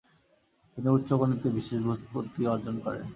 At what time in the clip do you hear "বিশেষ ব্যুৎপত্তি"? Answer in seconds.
1.57-2.41